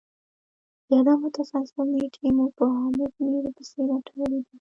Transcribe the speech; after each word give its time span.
د 0.87 0.89
عدم 0.99 1.21
تسلسل 1.37 1.87
نیټې 1.93 2.27
مو 2.35 2.45
په 2.57 2.63
حامد 2.75 3.11
میر 3.21 3.45
پسي 3.55 3.81
لټولې 3.89 4.25
دي 4.41 4.41